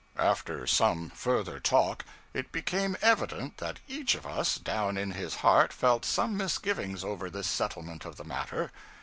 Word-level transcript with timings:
After 0.17 0.65
some 0.65 1.11
further 1.11 1.59
talk, 1.59 2.05
it 2.33 2.51
became 2.51 2.97
evident 3.03 3.57
that 3.57 3.77
each 3.87 4.15
of 4.15 4.25
us, 4.25 4.55
down 4.57 4.97
in 4.97 5.11
his 5.11 5.35
heart, 5.45 5.71
felt 5.71 6.05
some 6.05 6.35
misgivings 6.35 7.03
over 7.03 7.29
this 7.29 7.45
settlement 7.47 8.03
of 8.05 8.15
the 8.15 8.23
matter. 8.23 8.71